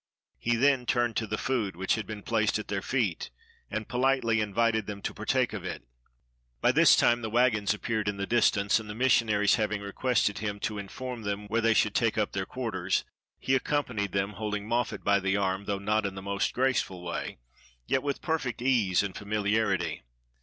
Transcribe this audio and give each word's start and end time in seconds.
He 0.39 0.55
then 0.55 0.87
turned 0.87 1.15
to 1.17 1.27
the 1.27 1.37
food, 1.37 1.75
which 1.75 1.93
had 1.93 2.07
been 2.07 2.23
placed 2.23 2.57
at 2.57 2.69
their 2.69 2.81
feet, 2.81 3.29
and 3.69 3.87
politely 3.87 4.41
invited 4.41 4.87
them 4.87 4.99
to 5.03 5.13
partake 5.13 5.53
of 5.53 5.63
it. 5.63 5.83
By 6.59 6.71
this 6.71 6.95
time 6.95 7.21
the 7.21 7.29
wagons 7.29 7.71
appeared 7.75 8.07
in 8.07 8.17
the 8.17 8.25
distance; 8.25 8.79
and 8.79 8.89
the 8.89 8.95
missionaries 8.95 9.57
having 9.57 9.79
requested 9.81 10.39
him 10.39 10.59
to 10.61 10.79
inform 10.79 11.21
them 11.21 11.45
where 11.49 11.61
they 11.61 11.75
should 11.75 11.93
take 11.93 12.17
up 12.17 12.31
their 12.31 12.47
quarters, 12.47 13.05
he 13.37 13.53
ac 13.53 13.61
companied 13.63 14.11
them, 14.11 14.31
holding 14.31 14.67
Moffat 14.67 15.03
by 15.03 15.19
the 15.19 15.37
arm, 15.37 15.65
though 15.65 15.77
not 15.77 16.07
in 16.07 16.15
the 16.15 16.21
most 16.23 16.51
graceful 16.51 17.03
way, 17.03 17.37
yet 17.85 18.01
with 18.01 18.23
perfect 18.23 18.59
ease 18.59 19.03
and 19.03 19.15
familiarity. 19.15 20.01